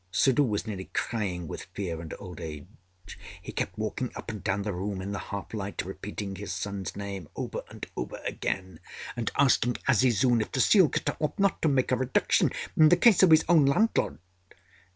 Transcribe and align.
Suddhoo 0.11 0.43
was 0.45 0.65
nearly 0.65 0.89
crying 0.93 1.47
with 1.47 1.67
fear 1.75 2.01
and 2.01 2.11
old 2.17 2.39
age. 2.41 2.65
He 3.39 3.51
kept 3.51 3.77
walking 3.77 4.11
up 4.15 4.31
and 4.31 4.43
down 4.43 4.63
the 4.63 4.73
room 4.73 4.99
in 4.99 5.11
the 5.11 5.19
half 5.29 5.53
light, 5.53 5.85
repeating 5.85 6.35
his 6.37 6.51
son's 6.51 6.95
name 6.95 7.29
over 7.35 7.61
and 7.69 7.85
over 7.95 8.17
again, 8.25 8.79
and 9.15 9.29
asking 9.37 9.77
Azizun 9.87 10.41
if 10.41 10.51
the 10.53 10.59
seal 10.59 10.89
cutter 10.89 11.15
ought 11.19 11.37
not 11.37 11.61
to 11.61 11.67
make 11.67 11.91
a 11.91 11.95
reduction 11.95 12.49
in 12.75 12.89
the 12.89 12.97
case 12.97 13.21
of 13.21 13.29
his 13.29 13.45
own 13.47 13.67
landlord. 13.67 14.17